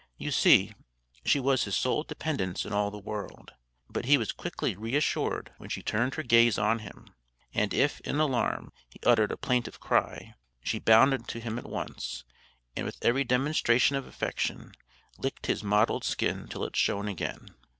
[0.17, 0.73] You see,
[1.23, 3.53] she was his sole dependence in all the world.
[3.87, 7.13] But he was quickly reassured when she turned her gaze on him;
[7.53, 10.33] and if, in alarm, he uttered a plaintive cry,
[10.63, 12.23] she bounded to him at once,
[12.75, 14.71] and, with every demonstration of affection,
[15.19, 17.53] licked his mottled skin till it shone again.